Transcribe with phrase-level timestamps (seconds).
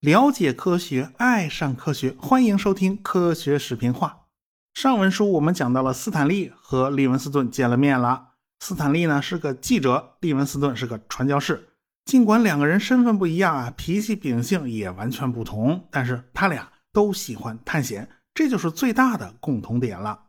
[0.00, 4.26] 了解科学，爱上科学，欢迎收听科学视频化。
[4.74, 8.32] 上文书我们讲到了斯坦利和利文斯顿见了面了。
[8.60, 11.68] 斯坦利呢是个记者，利文斯顿是个传教士。
[12.04, 20.23] 尽管两个人身份不一样啊，脾气秉性也完全不同，但是他俩都喜欢探险，这就是最大的共同点了。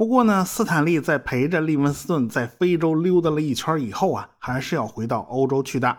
[0.00, 5.94] 不过呢，斯坦利在陪着利文斯顿在非洲溜达了一圈以后啊，还是要回到欧洲去的。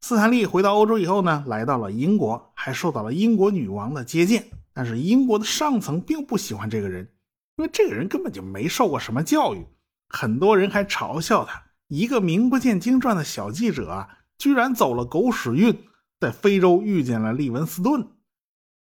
[0.00, 4.50] 斯坦利回到欧洲以后呢，来到了英国，还受到了英国女王的接见。
[4.74, 7.08] 但是英国的上层并不喜欢这个人，
[7.56, 9.64] 因为这个人根本就没受过什么教育。
[10.08, 15.84] 很多人还嘲笑他，一个名不见经传的小记者啊，居然走了狗屎运，
[16.18, 18.08] 在非洲遇见了利文斯顿。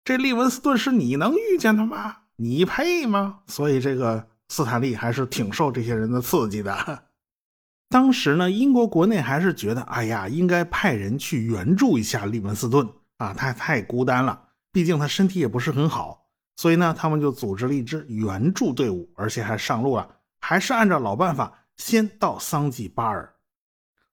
[0.04, 2.18] 这利文斯顿是你能遇见的吗？
[2.38, 3.40] 你配吗？
[3.48, 7.04] 所以这个斯坦利还是挺受这些人的刺激的。
[7.90, 20.08] 当时呢，英国国内还是觉得，哎呀，应该派人去援助一下利文斯顿啊，他太孤单了，毕竟他身体也不是很好，所以呢，他们就组织了一支援助队伍，而且还上路了，
[20.40, 23.34] 还是按照老办法，先到桑吉巴尔。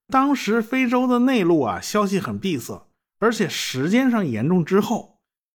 [0.09, 2.87] 当时非洲的内陆啊，消息很闭塞，
[3.19, 5.14] 而且时间上严重之后，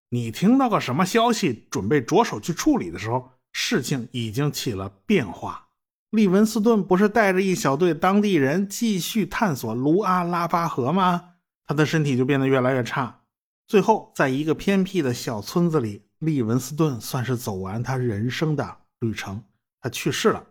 [0.09, 5.67] 你听到个什么消息，准备着手去处理的时候，事情已经起了变化。
[6.11, 11.33] 利文斯顿不是带着一小队当地人继续探索卢阿拉巴河吗？
[11.65, 13.23] 他的身体就变得越来越差，
[13.67, 19.43] 最后在一个偏僻的小村子里，利文斯顿算是走完他人生的旅程。
[19.81, 20.45] 他去世了。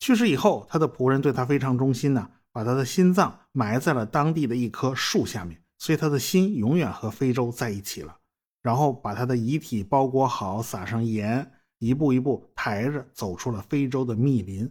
[0.00, 8.16] 去世以后，他的仆人对他非常忠心呐，把他的心脏埋在了当地的一棵树下面，所以他的心永远和非洲在一起了。
[8.62, 14.70] 然后把他的遗体包裹好，撒上盐，一步一步抬着走出了非洲的密林。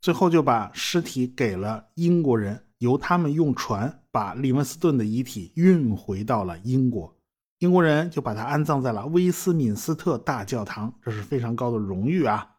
[0.00, 7.14] 最后就把尸体给了英国人，由他们用船把利文斯顿的遗体运回到了英国。
[7.58, 12.56] 英国人就把他安葬在了威斯敏斯特大教堂，这是非常高的荣誉啊。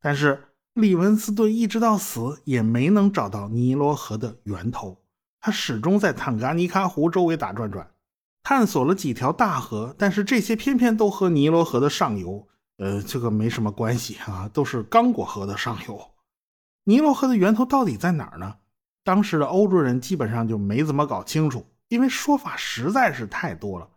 [0.00, 0.42] 但是
[0.74, 5.00] 利文斯顿一直到死也没能找到尼罗河的源头，
[5.40, 7.89] 他始终在坦噶尼卡湖周围打转转，
[8.42, 16.00] 探索了几条大河，但是这些偏偏都和尼罗河的上游，呃，这个没什么关系啊，都是刚果河的上游。
[16.84, 18.56] 尼罗河的源头到底在哪儿呢？
[19.04, 23.88] 当时的欧洲人基本上就没怎么搞清楚，因为说法实在是太多了。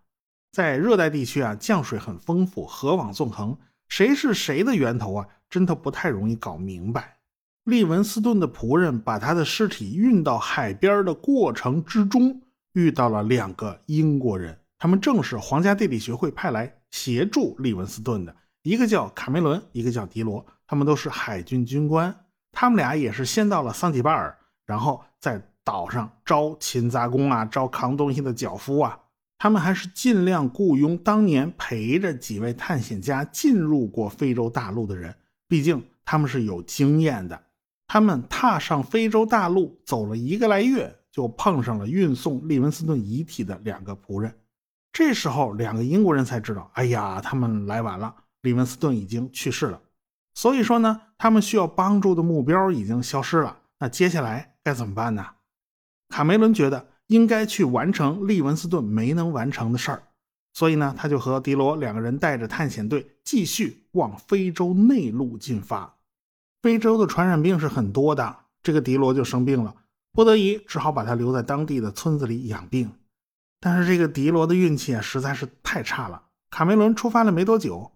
[0.51, 7.17] 在热带地区啊，降水很丰富，河网纵横，谁是谁的源头啊，真的不太容易搞明白。
[7.63, 12.41] 利文斯顿的仆人把他的尸体运到海边的过程之中，
[12.73, 22.15] 遇到了两个英国人，他们正是皇家地理学会派来协助利文斯顿的，一个叫卡梅伦，一个叫迪罗，他们都是海军军官。
[22.51, 28.99] 他们俩也是先到了桑吉巴尔，然后在岛上招勤杂工啊，招扛东西的脚夫啊。
[29.39, 35.13] 他们还是尽量雇佣当年陪着几位探险家进入过非洲大陆的人，
[35.47, 37.43] 毕竟他们是有经验的。
[37.87, 44.35] 他们踏上非洲大陆，走了一个来月，就碰上了运送利文斯顿遗体的两个仆人。
[44.91, 49.79] 这时候，两个英国人才知道，哎呀，他们来晚了，利文斯顿已经去世了。
[50.33, 53.59] 所以说呢，他们需要帮助的目标已经消失了。
[53.79, 55.25] 那接下来该怎么办呢？
[56.09, 60.03] 卡梅伦觉得应该去完成利文斯顿没能完成的事儿，
[60.53, 65.95] 所以呢，他就和迪罗两个人带着探险队继续往非洲内陆进发。
[66.61, 69.75] 非洲的传染病是很多的，这个迪罗就生病了，
[70.13, 72.93] 不得已只好把他留在当地的村子里养病。
[73.59, 76.27] 但是这个迪罗的运气啊实在是太差了。
[76.49, 77.91] 卡梅伦出发了没多久。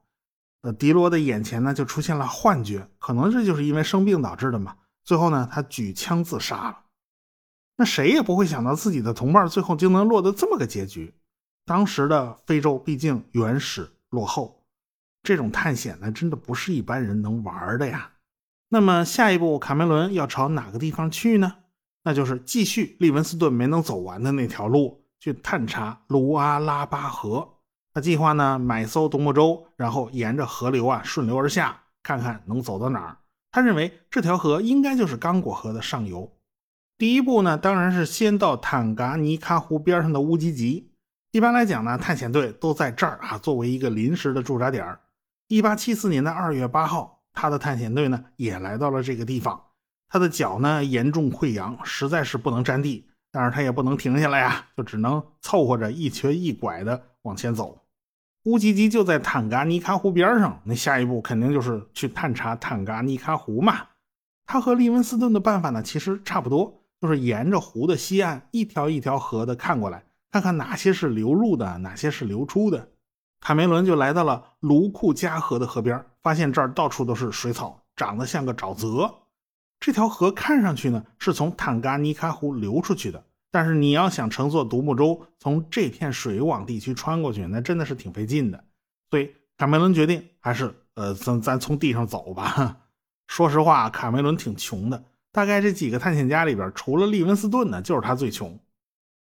[0.61, 4.75] 呃，迪罗的眼前呢就出现了幻觉，可能这就是因为生病导致的嘛。
[5.03, 6.79] 最后呢，他举枪自杀了。
[7.77, 11.13] 那谁也不会想到自己的同伴最后竟能落得这么个结局。
[11.63, 14.63] 当时的非洲毕竟原始落后，
[15.21, 18.13] 这种探险呢，真的不是一般人能玩的呀。
[18.69, 21.55] 那么下一步，卡梅伦要朝哪个地方去呢？
[22.07, 27.45] 那就是继续利文斯顿没能走完的那条路，去探查卢阿拉巴河。
[27.93, 33.17] 他计划呢买艘独木舟，然后沿着河流啊顺流而下，看看能走到哪儿。
[33.51, 36.31] 他认为这条河应该就是刚果河的上游。
[36.97, 40.93] 第一步呢，当然是先到坦噶尼卡湖边上的乌吉吉。
[41.33, 44.97] 一般来讲呢，探险队都在这儿啊作为一个临时的驻扎点。
[45.49, 49.61] 一八七四年的二月八号，他的探险队呢也来到了这个地方。
[50.09, 57.83] 他的脚呢严重溃疡，实在是不能沾地，但是他也不能停下来呀，就只能凑合着一瘸一拐的往前走。
[58.43, 63.87] 乌吉吉就在坦噶尼卡湖边上，那下一步肯定就是去探查坦噶尼卡湖嘛。
[64.45, 72.87] 他和利文斯顿的办法呢，其实差不多，就是沿着湖的西岸一条一条河的看过来，看看哪些是流入的，哪些是流出的。
[73.41, 79.13] 卡梅伦就来到了卢库加河的河边，发现这儿到处都是水草，长得像个沼泽。
[79.79, 88.63] 这条河看上去呢是从坦嘎尼卡湖流出去的，但是你要想乘坐独木舟从这片水网地区穿过去，那真的是挺费劲的。
[89.09, 92.77] 所以卡梅伦决定还是呃，咱咱从地上走吧。
[93.27, 98.59] 说实话，卡梅伦挺穷的，大概这几个探险家里边，除了利文斯顿呢，就是他最穷。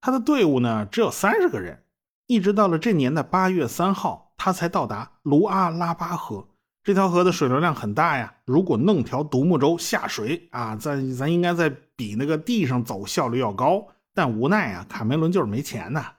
[0.01, 1.81] 他的队伍呢只有三十个人。
[2.27, 6.47] 一直到了这年的八月三号，他才到达卢阿拉巴河。
[6.85, 13.87] 这条河的水流量很大呀，如果弄条独木舟下水啊，咱咱应该在比那个地上走效率要高。
[14.13, 16.13] 但无奈啊，卡梅伦就是没钱呐。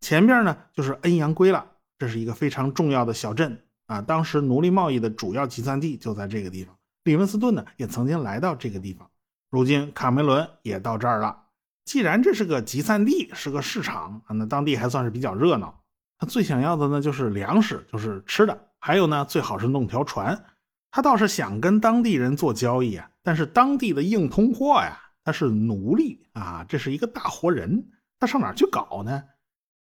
[0.00, 1.66] 前边呢就是恩阳圭了，
[1.98, 6.72] 这是一个非常重要的小镇啊，当时奴隶贸易的主要集散地就在这个地方。
[7.02, 9.10] 利文斯顿呢也曾经来到这个地方，
[9.50, 11.36] 如今卡梅伦也到这儿了。
[11.84, 15.82] 既然这是个集散地，是个市场啊，那当地还算是比较热闹。
[16.18, 20.44] 他最想要的呢，就是粮食，就是吃的，还有呢，最好是弄条船。
[20.90, 27.88] 他倒是想跟当地人做交易啊，但是当地的硬通货呀，他是奴隶啊，这是一个大活人，
[28.18, 29.22] 他上哪去搞呢？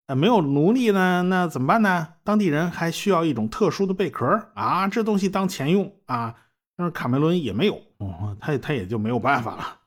[0.08, 2.08] 呃，没有奴隶呢，那怎么办呢？
[2.24, 4.26] 当地人还需要一种特殊的贝壳
[4.56, 6.36] 啊，这东西当钱用啊，
[6.76, 7.82] 但是卡梅伦也没有，
[8.40, 9.78] 他他也就没有办法了。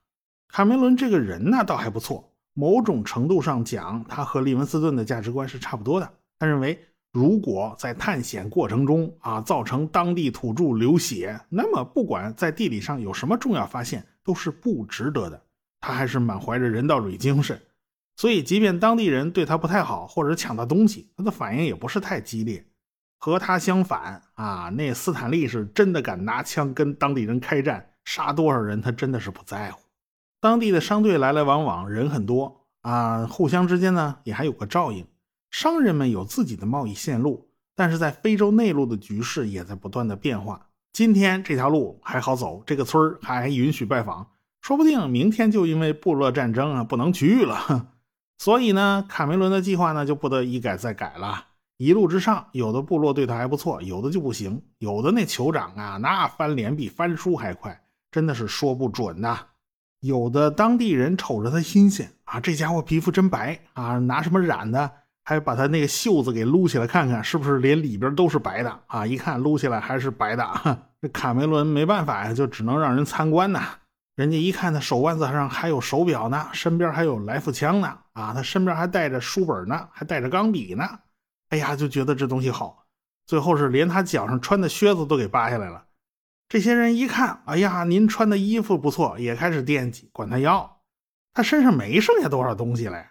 [0.49, 2.33] 卡梅伦这个人呢，倒还不错。
[2.53, 6.13] 某种程度上讲，他和利文斯顿的价值观是差不多的。
[6.41, 6.83] 他认为，
[7.13, 15.41] 如果在探险过程中啊，造成当地土著流血，那么不管在地理上有什么重要发现，都是不值得的。
[15.81, 17.61] 他还是满怀着人道主义精神，
[18.17, 22.65] 所以即便当地人对他不太好，或者抢他东西，他的反应也不是太激烈。
[23.19, 29.83] 和他相反啊，那斯坦利是真的敢拿枪跟当地人开战，杀多少人他真的是不在乎。
[30.41, 35.07] 当地的商队来来往往，人很多啊，互相之间呢也还有个照应。
[35.51, 40.69] 商人们有自己的贸易线路，但是在非洲内陆的局势也在不断的变化。
[40.93, 44.27] 今天这条路还好走，这个村还允许拜访，
[44.61, 47.89] 说不定明天就因为部落战争啊不能去了。
[48.39, 51.47] 所以呢，卡梅伦的计划呢就不得一改再改了。
[51.77, 59.47] 一路之上，有的部落对他还不错，有的就不行，有的那酋长啊，那翻脸比翻书还快，真的是说不准呐。
[60.01, 64.91] 有的当地人瞅着他新鲜啊，这家伙皮肤真白啊，拿什么染的？
[65.31, 69.07] 还把他那个袖子给撸起来看看，是不是连里边都是白的啊？
[69.07, 70.45] 一看撸起来还是白的。
[71.01, 73.63] 这卡梅伦没办法呀，就只能让人参观呐。
[74.17, 80.85] 人家一看他手腕子上还有手表呢，身边还有来福枪呢，啊，他身边还带着书本呢，还带着钢笔呢。
[81.51, 82.85] 哎呀，就觉得这东西好。
[83.25, 85.85] 最后是连他脚上穿的靴子都给扒下来了。
[86.49, 90.81] 这些人一看，哎呀，您穿的衣服不错，也开始惦记，管他要。
[91.33, 93.07] 他身上没剩下多少东西了呀，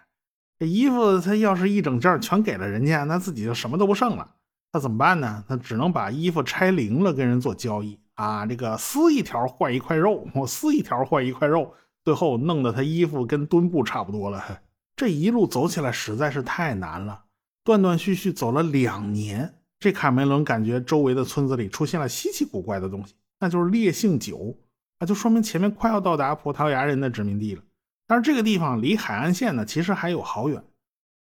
[0.60, 4.34] 这衣服他要是一整件全给了人家，那自己就什么都不剩了。
[4.70, 5.42] 他怎么办呢？
[5.48, 8.44] 他只能把衣服拆零了，跟人做交易啊。
[8.44, 11.72] 这个撕一条换一块肉，我撕一条换一块肉，
[12.04, 14.60] 最后弄得他衣服跟墩布差不多了。
[14.94, 17.24] 这一路走起来实在是太难了，
[17.64, 19.54] 断断续续走了两年。
[19.78, 23.14] 这卡梅伦感觉周围的村子里出现了稀奇古怪的东西。
[23.38, 24.54] 那就是烈性酒
[24.98, 27.62] 啊，就说明前面快要到达葡萄牙人的殖民地了。
[28.10, 30.60] 但是这个地方离海岸线呢，其实还有好远。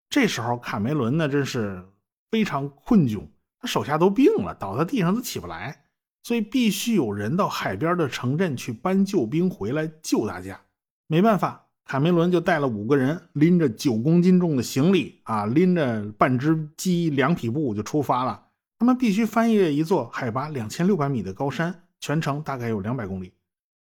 [0.08, 1.84] 这时候卡梅伦呢，真是
[2.30, 3.26] 非常困窘，
[3.58, 5.82] 他手下都病了，倒在地上都起不来，
[6.22, 10.60] 所以必须有人到海边的城镇去搬救兵回来救大家。
[11.08, 18.46] 没办法，卡梅伦就带了五个人，拎着九公斤重的行李啊，拎着半只鸡两匹布就出发了。
[18.78, 21.82] 他们必须翻越一座海拔两千六百米的高山。
[21.98, 23.32] 全程大概有两百公里，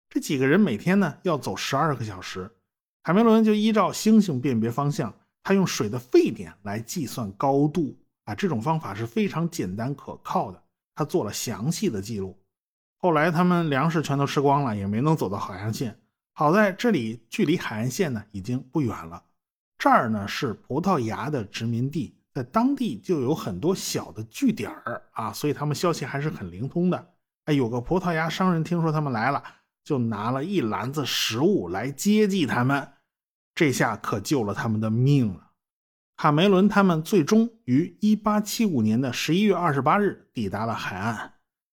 [0.08, 2.50] 这几个人每天呢要走十二个小时。
[3.06, 7.94] 海梅伦就依照星星辨别方向，他用水的沸点来计算高度
[8.24, 10.62] 啊，这种方法是非常简单可靠的。
[10.94, 12.34] 他做了详细的记录。
[12.98, 15.94] 后来他们粮食全都吃光了，也没能走到海岸线。
[16.32, 19.22] 好在这里距离海岸线呢已经不远了。
[19.76, 27.06] 这儿呢是葡萄牙的殖民地，在当地就有很多小的据点儿啊，所以他们消息还是很灵通的。
[27.44, 29.44] 哎，有个葡萄牙商人听说他们来了，
[29.84, 32.88] 就拿了一篮子食物来接济他们，
[33.54, 35.50] 这下可救了他们的命了。
[36.16, 41.32] 卡梅伦他们最终于1875年的11月28日抵达了海岸。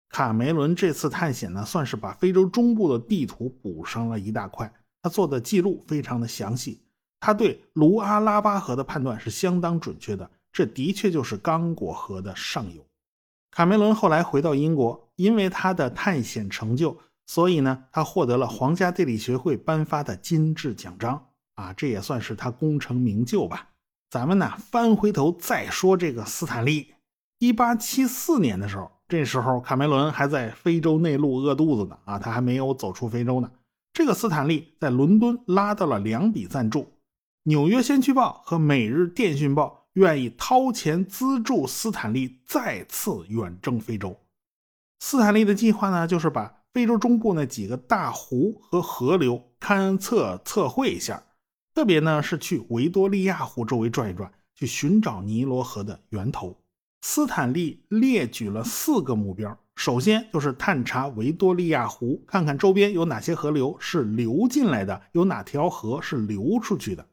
[0.10, 4.74] 卡梅伦这次探险呢，算是把非洲中部的地图补上了一大块。
[5.02, 6.84] 他做的记录非常的详细，
[7.20, 12.86] 他对卢阿拉巴河的判断是相当准确的，这的确就是刚果河的上游。
[13.52, 21.28] 卡梅伦后来回到英国，因为他的探险成就，所以呢，他获得了皇家地理学会颁发的金质奖章
[21.62, 23.70] 啊，这也算是他功成名就吧。
[24.10, 26.94] 咱们呢，翻回头再说这个斯坦利。
[27.38, 33.50] 一八七四年的时候，这时候卡梅伦还在非洲内陆饿肚子呢啊，他还没有走出非洲呢。
[33.94, 36.82] 这个斯坦利在伦敦拉到了两笔赞助，
[37.44, 44.18] 《纽约先驱报》和《每日电讯报》愿意掏钱资助斯坦利再次远征非洲。
[45.00, 51.24] 斯坦利的计划呢，就是把非洲中部那几个大湖和河流勘测测绘一下。
[51.74, 56.58] 特别呢是去维多利亚湖周围转一转，去寻找尼罗河的源头。
[57.02, 67.08] 斯坦利列举了四个目标，首先就是探查维多利亚湖，看看周边有哪些河流是流进来的，有哪条河是流出去的。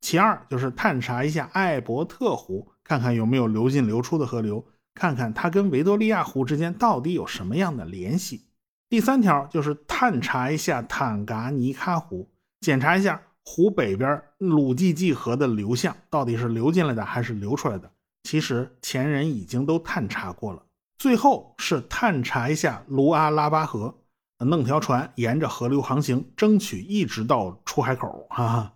[0.00, 4.64] 其二就是探查一下艾伯特湖，看看有没有流进流出的河流，
[4.94, 8.44] 看看它跟维多利亚湖之间到底有什么样的联系。
[8.88, 12.28] 第三条就是探查一下坦噶尼喀湖，
[12.60, 13.20] 检查一下。
[13.50, 17.90] 湖北边鲁济济河的流向到底是流进来的还是流出来的？
[18.24, 20.62] 其实前人已经都探查过了。
[20.98, 23.94] 最后是探查一下卢阿拉巴河，
[24.40, 28.26] 弄条船沿着河流航行，争取一直到出海口。
[28.28, 28.74] 哈哈，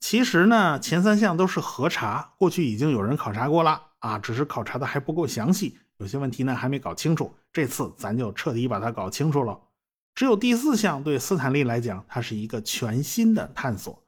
[0.00, 7.34] 其实呢，前三项都是核查，过去已经有人考察过了啊，只是考察的还不够详细，有些问题呢还没搞清楚。
[7.52, 9.60] 这次咱就彻底把它搞清楚了。
[10.18, 14.02] 只有第四项对斯坦利来讲，它是一个全新的探索。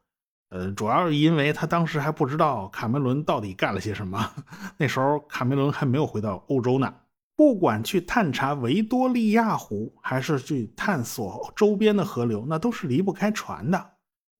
[0.49, 4.29] 呃，主要是因为他当时还不知道卡梅伦到底干了些什么。
[4.75, 6.93] 那时候卡梅伦还没有回到欧洲呢。
[7.37, 13.91] 不管去探查维多利亚湖，还是去探索周边的河流，那都是离不开船的。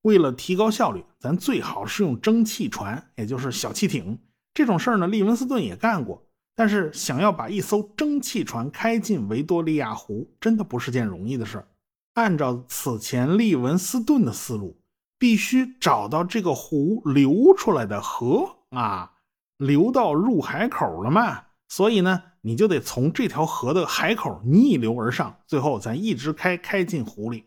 [0.01, 4.19] 为了提高效率，咱最好是用蒸汽船，也就是小汽艇。
[4.53, 6.27] 这种事儿呢，利文斯顿也干过。
[6.61, 11.67] 但是想要把一艘蒸汽船开进维多利亚湖，真的不是件容易的事儿。
[12.13, 14.79] 按照此前利文斯顿的思路，
[15.17, 19.13] 必须找到这个湖流出来的河啊，
[19.57, 21.45] 流到入海口了嘛？
[21.67, 27.45] 所以呢，你就得从这条河的海口逆流而上，最后咱一直开开进湖里。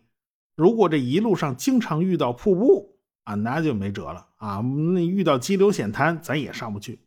[0.57, 4.57] 如果这一路上经常遇到瀑布啊，那就没辙了啊！
[4.93, 6.99] 那遇到激流险滩，咱也上不去。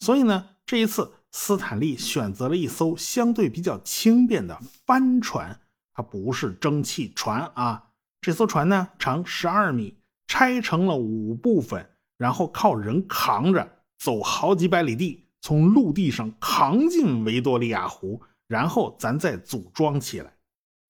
[0.00, 1.10] 所以呢，这一次。
[1.32, 5.60] 斯坦利选择了一艘相对比较轻便的帆船，
[5.92, 7.90] 它不是蒸汽船啊。
[8.20, 20.32] 这艘船呢，长十二米，拆成了五部分，然后靠人扛着走好几百里地，从陆地上扛进维多利亚湖，然后咱再组装起来。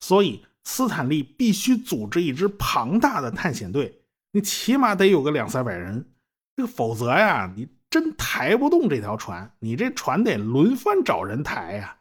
[0.00, 4.02] 所以，斯坦利必须组织一支庞大的探险队，
[4.32, 6.08] 你起码得有个两三百人，
[6.56, 7.68] 这个否则呀，你。
[7.90, 11.96] 真抬不动这条船，你这船得轮番找人抬呀。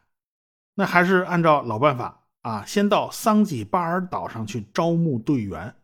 [0.74, 5.74] 那还是按照老办法啊，先到桑吉巴尔岛上去招募队员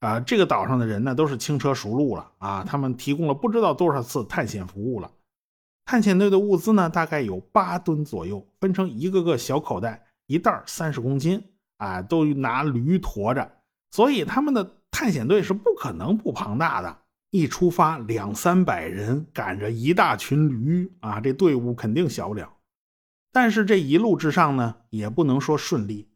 [0.00, 0.20] 啊。
[0.20, 5.10] 这个岛上的人呢，都是轻车熟路了啊，他们提供了不知道多少次探险服务了。
[5.84, 11.42] 探险队的物资呢，大概有八吨左右，分成一个个小口袋，一袋三十公斤
[11.78, 13.50] 啊，都拿驴驮着，
[13.90, 16.98] 所以他们的探险队是不可能不庞大的。
[17.30, 22.50] 一出发，两三百人赶着一大群驴啊，这队伍肯定小不了。
[23.30, 26.08] 但是这一路之上呢，也不能说顺利，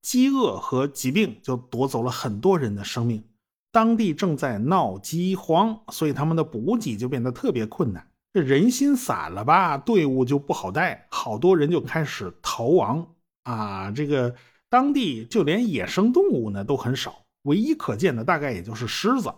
[0.00, 3.24] 饥饿和疾病就夺走了很多人的生命。
[3.72, 8.08] 当地正在闹饥荒，所以他们的补给就变得特别困难。
[8.32, 13.04] 这人心散了吧，队伍就不好带，好多人就开始逃亡
[13.42, 13.90] 啊。
[13.90, 14.32] 这个
[14.68, 19.34] 当地就连野生动物呢都很少，唯一可见的大概也就是狮子。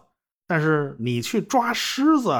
[0.47, 2.33] 但是你去抓狮子，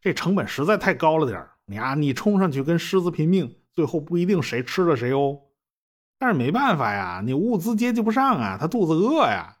[0.00, 5.38] 这成本实在太高了点儿你啊，你冲上去跟狮子拼命，最后不一定谁吃了谁哦。
[6.18, 9.56] 但是没办法呀，你物资接济不上啊，他肚子饿呀。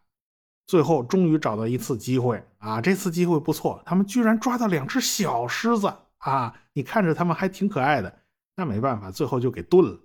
[0.66, 6.54] 最后终于找到一次机会啊，这次机会不错，他们居然抓到两只小狮子啊！
[6.74, 8.20] 你看着他们还挺可爱的，
[8.54, 9.98] 那没办法，最后就给炖了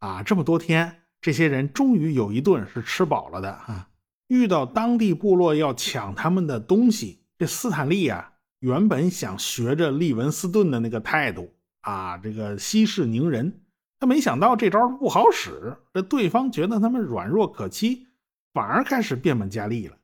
[0.00, 0.22] 啊。
[0.24, 3.88] 这么多天，这些人终于有一顿是吃饱了的啊。
[4.26, 7.17] 遇到当地部落要抢他们的东西。
[7.38, 13.60] 这斯坦利啊，原本想学着利文斯顿的那个态度啊，这个息事宁人，
[14.00, 18.08] 他没想到这招不好使，这对方觉得他们软弱可欺，
[18.52, 19.96] 反而开始变本加厉了。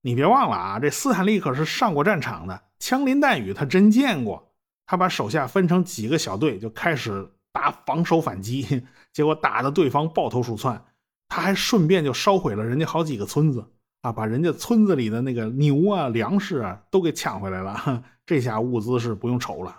[0.00, 4.50] 你别忘了啊，这斯坦利可是上过战场的，枪林弹雨他真见过。
[4.86, 10.82] 他把手下分成几个小队，就开始打防守反击，结果打的对方抱头鼠窜，
[11.28, 13.66] 他还顺便就烧毁了人家好几个村子。
[14.04, 19.74] 啊，把人家村子里的那个牛啊、粮食啊都给抢回来了， 这下物资是不用愁了。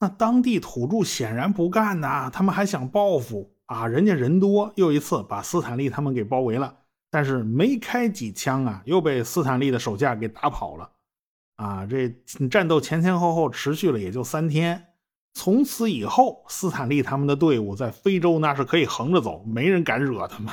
[0.00, 6.74] 那当地土著显然不干呐，他们还想报复啊，人家人多，又一次把斯坦利他们给包围了。
[7.10, 10.90] 但是没开几枪啊，又被斯坦利的手下给打跑了。
[11.56, 12.08] 啊，这
[12.48, 14.82] 战斗前前后后持续了也就三天。
[15.34, 20.52] 从此以后，斯坦利他们的队伍在非洲那是可以横着走，没人敢惹他们。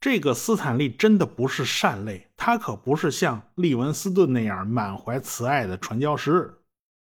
[0.00, 6.54] 这个斯坦利真的不是善类，他可不是像利文斯顿那样满怀慈爱的传教士。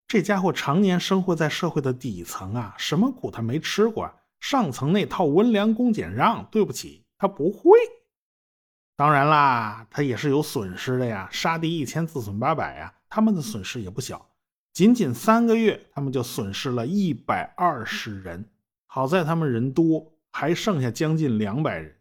[0.07, 4.11] 这家伙常年生活在社会的底层啊，什么苦他没吃过？
[4.39, 7.77] 上层那套温良恭俭让，对不起，他不会。
[8.95, 14.27] 当然啦，他也是有损失的呀，杀敌一千，自损八百呀，他们的损失也不小。
[14.73, 18.49] 仅仅三个月，他们就损失了一百二十人。
[18.87, 21.95] 好在他们人多，还剩下将近两百人。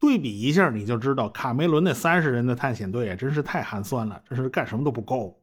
[0.00, 5.38] 对比一下，你就知道卡梅伦那三十人的探险队啊，真是太寒酸了，真是干什么都不够。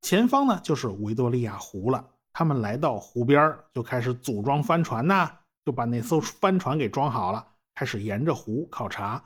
[0.00, 2.08] 前方呢，就是维多利亚湖了。
[2.32, 5.28] 他们来到湖边就开始组装帆船呐，
[5.64, 9.20] 就把那艘帆船给装好了，开始沿着湖考察。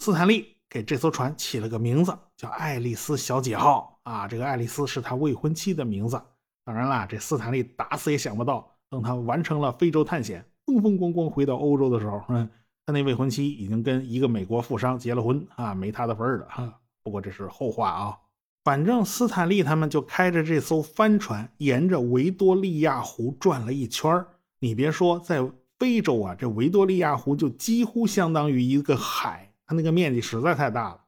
[0.00, 4.26] 斯坦利给这艘船起了个名字，叫爱丽丝小姐号啊。
[4.26, 6.20] 这个爱丽丝是他未婚妻的名字。
[6.64, 12.50] 当然啦，这斯坦利打死也想不到，等他完成了非洲探险，风风光光回到欧洲的时候，嗯。
[12.86, 16.72] 他那未婚妻已经跟一个美国富商结了婚啊，没他的份儿了哈。
[17.02, 18.16] 不过这是后话啊。
[18.62, 24.24] 反正斯坦利他们就开着这艘帆船，沿着维多利亚湖转了一圈
[24.60, 25.44] 你别说，在
[25.78, 31.00] 非洲啊，这维多利亚湖就几乎相当于一个海，它那个面积实在太大了。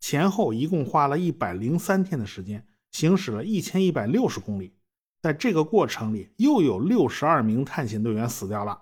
[0.00, 4.74] 前后一共花了一百零三天的时间，行驶了一千一百六十公里。
[5.22, 8.78] 在这个过程里，又有六十二名探险队员死掉了。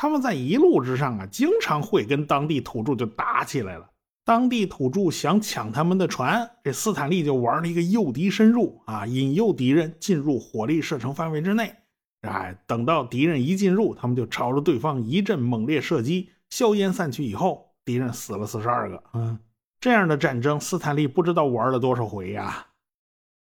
[0.00, 3.86] 他们在一路之上啊，经常会跟当地土著就打起来了。
[4.24, 11.74] 当地土著想抢他们的船，这斯坦利就玩了一个诱敌深入啊，引诱敌人进入火力射程范围之内。
[12.22, 16.30] 哎，等到敌人一进入，他们就朝着对方一阵猛烈射击。
[16.48, 19.04] 硝烟散去以后，敌人死了四十二个。
[19.12, 19.38] 嗯，
[19.80, 22.68] 这样的战争，斯坦利不知道玩了多少回呀。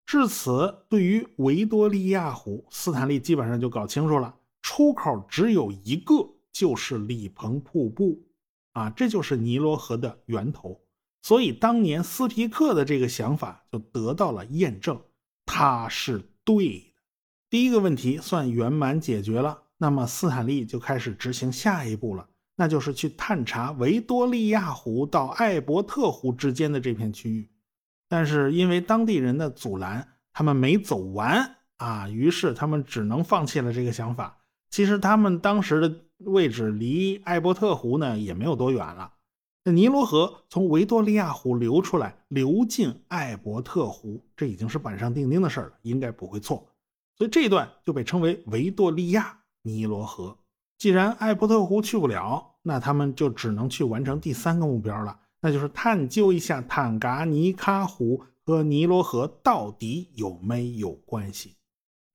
[0.07, 4.37] 至此，对于维多利亚湖，斯坦利基本上就搞清楚了。
[4.71, 6.15] 出口只有一个，
[6.53, 8.23] 就是里彭瀑布，
[8.71, 10.81] 啊，这就是尼罗河的源头。
[11.23, 15.03] 所以当年斯皮克的这个想法就得到了验证，
[15.45, 16.95] 他是对的。
[17.51, 27.51] 第一个问题算圆满解决了，那么斯坦利就开始执行下一步了，那就是去探查维多利亚湖到艾伯特湖之间的这片区域。
[28.09, 34.37] 但是因为当地人的阻拦，他们没走完啊，于是他们只能放弃了这个想法。
[34.71, 39.13] 其实他们当时的位置离艾伯特湖呢也没有多远了。
[39.65, 46.67] 那尼罗河从维多利亚湖流出来，流进艾伯特湖，这已经是板上钉钉的事了，应该不会错。
[47.19, 50.39] 所以这一段就被称为维多利亚尼罗河。
[50.79, 61.57] 既然艾伯特湖去不了，那他们就只能去完成第三个目标了，那就是探究一下坦噶尼喀湖和尼罗河到底有没有关系。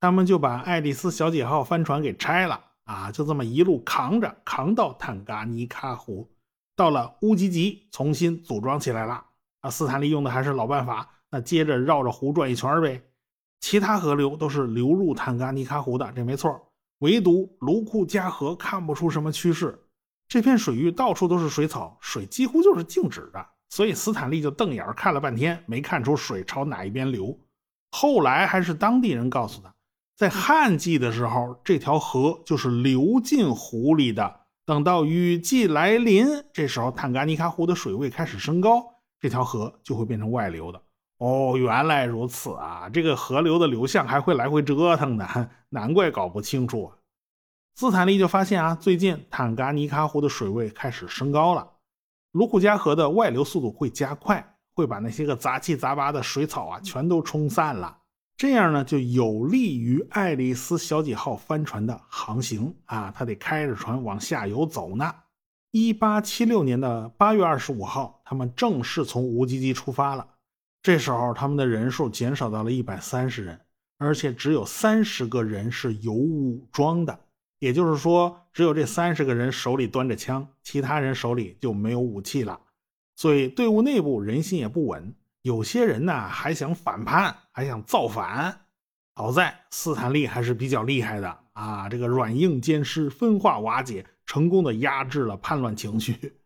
[0.05, 6.29] 他们就把爱丽丝小姐号帆船给拆了啊，就这么一路扛着，扛到坦噶尼卡湖，
[6.75, 9.25] 到了乌吉吉，重新组装起来了。
[9.61, 13.01] 啊，斯坦利用的还是老办法，那接着绕着湖转一圈呗。
[13.61, 16.71] 其他河流都是流入坦噶尼卡湖的，这没错。
[16.99, 19.83] 唯独卢库加河看不出什么趋势，
[20.27, 23.43] 这片水域到处都是水草，水几乎就是静止的。
[23.69, 27.35] 所以斯坦利就瞪眼看了半天，没看出水朝哪一边流。
[27.89, 29.73] 后来还是当地人告诉他。
[30.15, 34.41] 在旱季的时候，这条河就是流进湖里的。
[34.65, 38.83] 等到雨季来临，这时候坦噶尼卡湖的水位开始升高，
[39.19, 40.81] 这条河就会变成外流的。
[41.17, 42.89] 哦，原来如此啊！
[42.89, 46.97] 这个河流的流向还会来回折腾的， 难怪搞不清楚啊。
[47.75, 51.69] 斯坦利就发现啊，最近坦噶尼卡湖的水位开始升高了，
[52.31, 57.97] 卢库加河的外流速度会加快，会把那些个杂七杂八的水草啊全都冲散了。
[58.37, 65.15] 这样呢，就有利于爱丽丝小姐号帆船的航行啊，它得开着船往下游走呢。
[65.71, 70.27] 一八七六年的八月二十五号，他们正式从乌吉吉出发了。
[70.81, 73.59] 这时候，他们的人数减少到了一百三十人，
[73.97, 77.17] 而且只有三十个人是有武装的，
[77.59, 82.59] 也就是说，只有这三十个人手里端着枪，其他人手里就没有武器了。
[83.15, 85.13] 所以，队伍内部人心也不稳。
[85.45, 88.65] 有些人呢还想反叛，还想造反。
[89.13, 96.41] 好在斯坦利还是比较厉害的啊，这个软硬兼施，分化瓦解，成功的压制了叛乱情绪。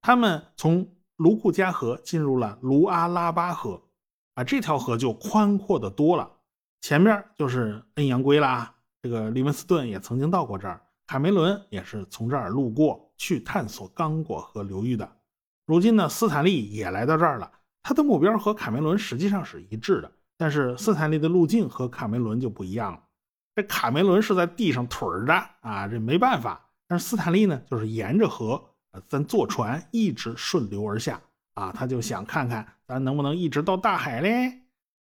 [0.00, 3.82] 他们从卢库加河进入了卢阿拉巴河，
[4.34, 6.30] 啊，这条河就宽阔的多了。
[6.80, 15.16] 前面就是恩阳圭啦，这个利文斯顿也曾经到过这儿，卡梅伦也是从这儿路过去探索刚果河流域的。
[15.66, 23.02] 如今呢，斯坦利也来到这儿了，他的目标和卡梅伦实际上是一致的，但是斯坦利的路径和卡梅伦就不一样了。
[23.54, 26.68] 这卡梅伦是在地上腿着啊，这没办法。
[26.86, 28.62] 但是斯坦利呢，就是沿着河，
[29.08, 31.20] 咱坐船一直顺流而下
[31.54, 34.62] 啊，他就想看看咱能不能一直到大海嘞。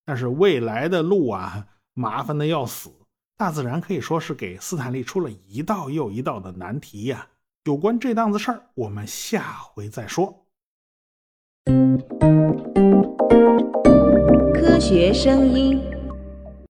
[0.04, 2.90] 但是未来的路啊，麻烦的要死。
[3.36, 7.26] 大自然可以说是给斯坦利出了一道又一道的难题呀。
[7.64, 10.46] 有关这档子事儿，我们下回再说。
[14.54, 15.80] 科学声音。